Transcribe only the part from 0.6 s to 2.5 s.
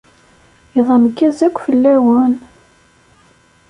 Iḍ ameggaz akk fell-awen.